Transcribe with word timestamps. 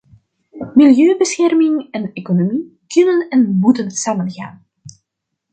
Milieubescherming 0.75 1.91
en 1.93 2.11
economie 2.15 2.79
kunnen 2.87 3.29
en 3.29 3.57
moeten 3.59 3.91
samengaan. 3.91 4.65